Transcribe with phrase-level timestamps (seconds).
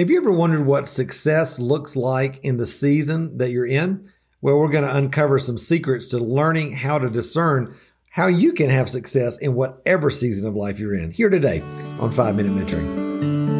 [0.00, 4.10] Have you ever wondered what success looks like in the season that you're in?
[4.40, 7.76] Well, we're going to uncover some secrets to learning how to discern
[8.08, 11.10] how you can have success in whatever season of life you're in.
[11.10, 11.60] Here today
[12.00, 13.58] on 5 Minute Mentoring.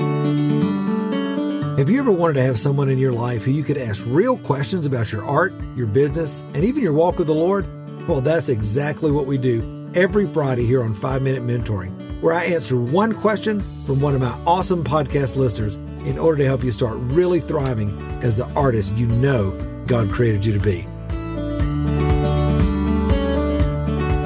[1.77, 4.39] Have you ever wanted to have someone in your life who you could ask real
[4.39, 7.67] questions about your art, your business, and even your walk with the Lord?
[8.09, 12.45] Well, that's exactly what we do every Friday here on 5 Minute Mentoring, where I
[12.45, 16.71] answer one question from one of my awesome podcast listeners in order to help you
[16.71, 19.53] start really thriving as the artist you know
[19.87, 20.87] God created you to be.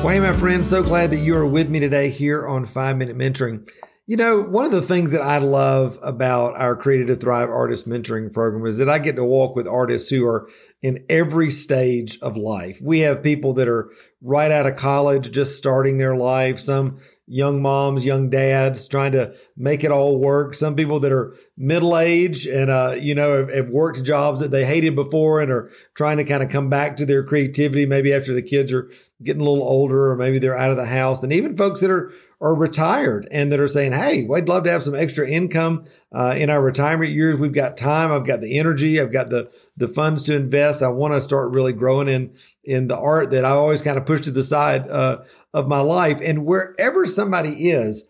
[0.04, 2.96] Well, hey, my friends, so glad that you are with me today here on 5
[2.98, 3.70] Minute Mentoring.
[4.06, 7.88] You know, one of the things that I love about our Created to Thrive Artist
[7.88, 10.50] Mentoring Program is that I get to walk with artists who are
[10.82, 12.82] in every stage of life.
[12.82, 13.90] We have people that are
[14.20, 19.34] right out of college, just starting their life, some young moms, young dads trying to
[19.56, 20.54] make it all work.
[20.54, 24.50] Some people that are middle age and, uh, you know, have, have, worked jobs that
[24.50, 28.12] they hated before and are trying to kind of come back to their creativity, maybe
[28.12, 28.90] after the kids are
[29.22, 31.22] getting a little older or maybe they're out of the house.
[31.22, 34.70] And even folks that are are retired and that are saying, Hey, we'd love to
[34.70, 37.38] have some extra income uh, in our retirement years.
[37.38, 38.12] We've got time.
[38.12, 39.00] I've got the energy.
[39.00, 40.82] I've got the, the funds to invest.
[40.82, 44.06] I want to start really growing in, in the art that I always kind of
[44.06, 46.20] push to the side uh, of my life.
[46.22, 48.06] And wherever somebody is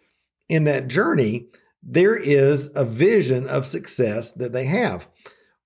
[0.49, 1.47] in that journey,
[1.83, 5.09] there is a vision of success that they have.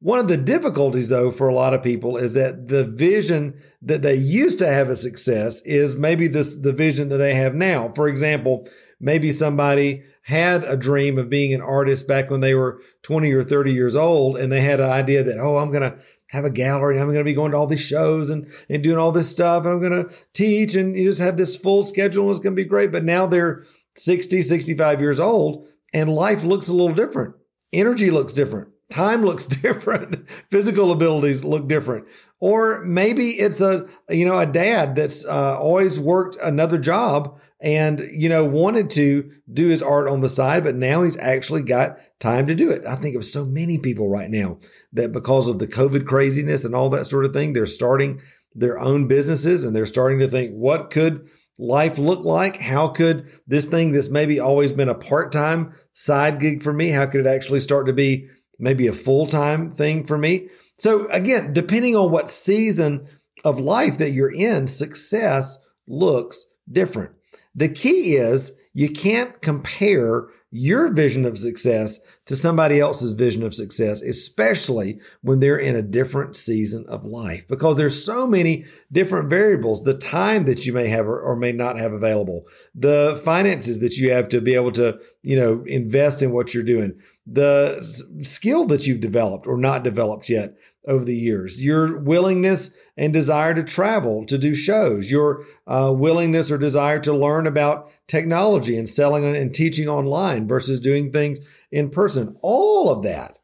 [0.00, 4.02] One of the difficulties, though, for a lot of people is that the vision that
[4.02, 7.92] they used to have a success is maybe this the vision that they have now.
[7.96, 8.68] For example,
[9.00, 13.42] maybe somebody had a dream of being an artist back when they were 20 or
[13.42, 15.98] 30 years old, and they had an idea that, oh, I'm going to
[16.30, 18.98] have a gallery I'm going to be going to all these shows and, and doing
[18.98, 22.24] all this stuff, and I'm going to teach, and you just have this full schedule,
[22.24, 22.92] and it's going to be great.
[22.92, 23.64] But now they're
[23.96, 27.34] 60, 65 years old, and life looks a little different.
[27.72, 30.28] Energy looks different time looks different.
[30.50, 32.06] Physical abilities look different.
[32.40, 38.00] Or maybe it's a you know a dad that's uh, always worked another job and
[38.12, 41.98] you know wanted to do his art on the side but now he's actually got
[42.20, 42.86] time to do it.
[42.86, 44.58] I think of so many people right now
[44.92, 48.20] that because of the covid craziness and all that sort of thing they're starting
[48.54, 51.28] their own businesses and they're starting to think what could
[51.58, 52.60] life look like?
[52.60, 57.04] How could this thing that's maybe always been a part-time side gig for me how
[57.06, 58.28] could it actually start to be
[58.58, 60.48] maybe a full time thing for me.
[60.78, 63.06] So again, depending on what season
[63.44, 67.12] of life that you're in, success looks different.
[67.54, 73.52] The key is you can't compare your vision of success to somebody else's vision of
[73.52, 79.28] success, especially when they're in a different season of life, because there's so many different
[79.28, 79.84] variables.
[79.84, 82.44] The time that you may have or, or, may not have available,
[82.74, 86.62] the finances that you have to be able to, you know, invest in what you're
[86.62, 86.98] doing,
[87.30, 87.82] the
[88.22, 90.56] skill that you've developed or not developed yet
[90.86, 96.50] over the years, your willingness and desire to travel, to do shows, your uh, willingness
[96.50, 101.38] or desire to learn about technology and selling and teaching online versus doing things
[101.70, 102.34] in person.
[102.40, 103.38] All of that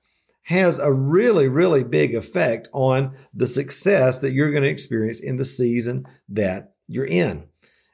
[0.44, 5.36] has a really, really big effect on the success that you're going to experience in
[5.36, 7.46] the season that you're in.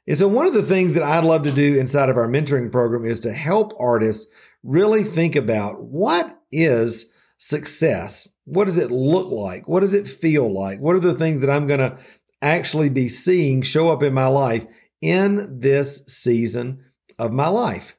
[0.06, 2.72] And so, one of the things that I'd love to do inside of our mentoring
[2.72, 4.26] program is to help artists
[4.62, 8.28] really think about what is success?
[8.44, 9.68] What does it look like?
[9.68, 10.80] What does it feel like?
[10.80, 11.98] What are the things that I'm going to
[12.42, 14.66] actually be seeing show up in my life
[15.00, 16.84] in this season
[17.18, 17.96] of my life?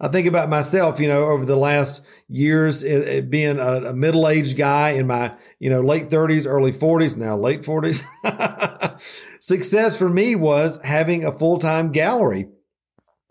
[0.00, 3.92] I think about myself, you know, over the last years, it, it being a, a
[3.92, 8.04] middle aged guy in my, you know, late 30s, early 40s, now late 40s.
[9.40, 12.46] Success for me was having a full time gallery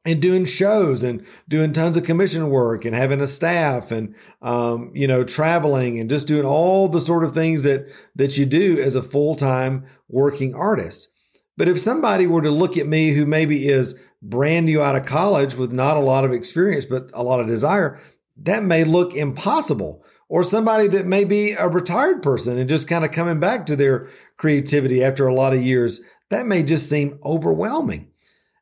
[0.08, 4.90] and doing shows and doing tons of commission work and having a staff and um,
[4.96, 8.80] you know traveling and just doing all the sort of things that that you do
[8.80, 11.10] as a full-time working artist.
[11.58, 15.06] But if somebody were to look at me who maybe is brand new out of
[15.06, 18.00] college with not a lot of experience but a lot of desire
[18.38, 20.04] that may look impossible.
[20.30, 23.78] Or somebody that may be a retired person and just kind of coming back to
[23.78, 28.12] their creativity after a lot of years that may just seem overwhelming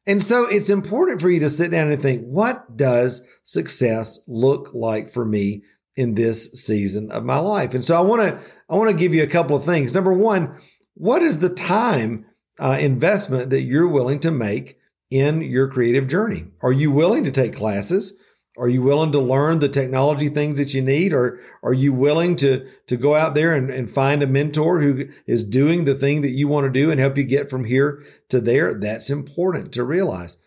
[0.07, 4.74] and so it's important for you to sit down and think, what does success look
[4.74, 5.63] like for me
[5.96, 7.74] in this season of my life?
[7.74, 9.94] And so I want to, I want to give you a couple of things.
[9.94, 10.60] Number one,
[10.94, 12.25] what is the time
[12.60, 14.78] uh, investment that you're willing to make
[15.10, 16.48] in your creative journey?
[16.62, 18.18] Are you willing to take classes?
[18.57, 21.13] Are you willing to learn the technology things that you need?
[21.13, 25.10] Or are you willing to, to go out there and, and find a mentor who
[25.28, 28.04] is doing the thing that you want to do and help you get from here
[28.30, 28.74] to there?
[28.74, 30.38] That's important to realize.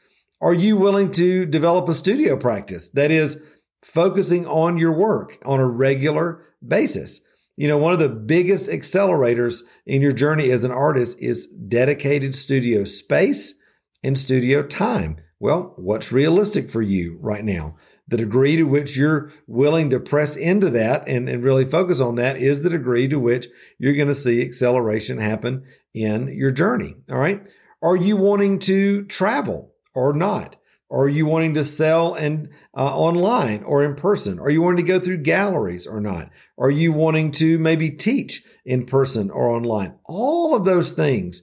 [0.40, 2.90] Are you willing to develop a studio practice?
[2.90, 3.42] That is,
[3.82, 7.20] focusing on your work on a regular basis.
[7.56, 12.34] You know, one of the biggest accelerators in your journey as an artist is dedicated
[12.34, 13.54] studio space
[14.02, 15.18] and studio time.
[15.40, 17.76] Well, what's realistic for you right now?
[18.08, 22.14] The degree to which you're willing to press into that and, and really focus on
[22.16, 25.64] that is the degree to which you're going to see acceleration happen
[25.94, 26.96] in your journey.
[27.10, 27.46] All right.
[27.82, 30.56] Are you wanting to travel or not?
[30.90, 34.38] Are you wanting to sell and uh, online or in person?
[34.38, 36.30] Are you wanting to go through galleries or not?
[36.56, 39.98] Are you wanting to maybe teach in person or online?
[40.06, 41.42] All of those things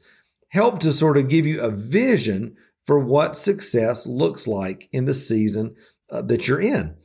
[0.50, 2.56] help to sort of give you a vision
[2.88, 5.76] for what success looks like in the season
[6.10, 6.96] uh, that you're in.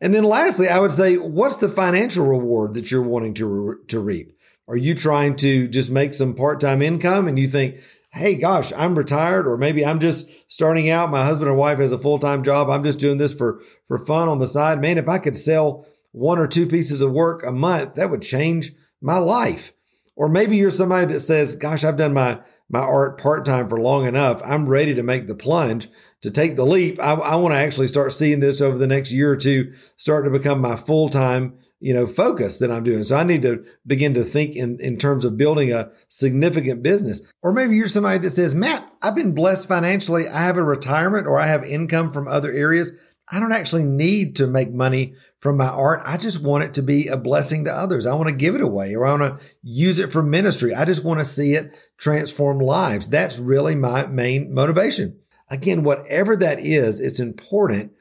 [0.00, 3.76] And then lastly, I would say, what's the financial reward that you're wanting to, re-
[3.88, 4.32] to reap?
[4.68, 7.80] Are you trying to just make some part time income and you think,
[8.16, 11.10] hey, gosh, I'm retired, or maybe I'm just starting out.
[11.10, 12.70] My husband or wife has a full time job.
[12.70, 14.80] I'm just doing this for, for fun on the side.
[14.80, 18.22] Man, if I could sell one or two pieces of work a month, that would
[18.22, 19.72] change my life.
[20.16, 23.78] Or maybe you're somebody that says, gosh, I've done my, my art part time for
[23.78, 24.40] long enough.
[24.42, 25.88] I'm ready to make the plunge
[26.26, 27.00] to take the leap.
[27.00, 30.24] I, I want to actually start seeing this over the next year or two, start
[30.24, 33.04] to become my full time you know, focus that I'm doing.
[33.04, 37.20] So I need to begin to think in, in terms of building a significant business.
[37.42, 40.26] Or maybe you're somebody that says, Matt, I've been blessed financially.
[40.26, 42.92] I have a retirement or I have income from other areas.
[43.30, 46.00] I don't actually need to make money from my art.
[46.04, 48.06] I just want it to be a blessing to others.
[48.06, 50.74] I want to give it away or I want to use it for ministry.
[50.74, 53.08] I just want to see it transform lives.
[53.08, 55.18] That's really my main motivation.
[55.48, 57.92] Again, whatever that is, it's important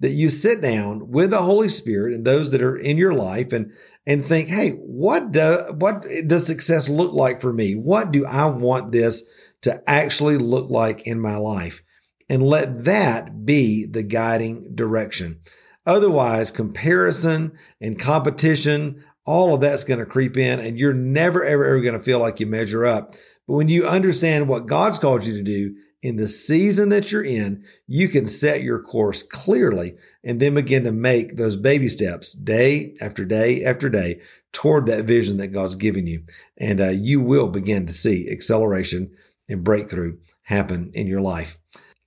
[0.00, 3.52] that you sit down with the Holy Spirit and those that are in your life
[3.52, 3.72] and
[4.06, 7.74] and think, hey, what do what does success look like for me?
[7.74, 9.22] What do I want this
[9.62, 11.82] to actually look like in my life?
[12.28, 15.40] And let that be the guiding direction.
[15.86, 21.64] Otherwise, comparison and competition, all of that's going to creep in and you're never, ever,
[21.64, 23.14] ever going to feel like you measure up.
[23.46, 25.74] But when you understand what God's called you to do,
[26.04, 30.84] in the season that you're in, you can set your course clearly and then begin
[30.84, 34.20] to make those baby steps day after day after day
[34.52, 36.22] toward that vision that God's given you.
[36.58, 39.16] And uh, you will begin to see acceleration
[39.48, 41.56] and breakthrough happen in your life.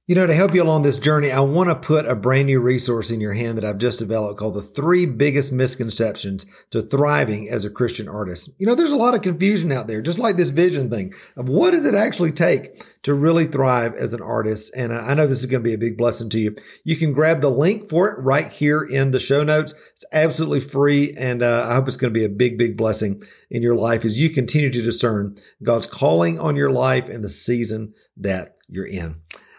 [0.10, 2.62] You know, to help you along this journey, I want to put a brand new
[2.62, 7.50] resource in your hand that I've just developed called the three biggest misconceptions to thriving
[7.50, 8.50] as a Christian artist.
[8.58, 11.50] You know, there's a lot of confusion out there, just like this vision thing of
[11.50, 14.74] what does it actually take to really thrive as an artist.
[14.78, 16.56] And I know this is going to be a big blessing to you.
[16.86, 19.74] You can grab the link for it right here in the show notes.
[19.92, 21.14] It's absolutely free.
[21.18, 23.22] And uh, I hope it's going to be a big, big blessing
[23.52, 27.30] in your life as you continue to discern God's calling on your life and the
[27.30, 29.18] season that you're in.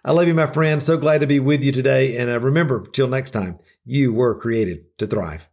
[0.09, 0.83] I love you, my friend.
[0.83, 2.17] So glad to be with you today.
[2.17, 5.51] And uh, remember, till next time, you were created to thrive.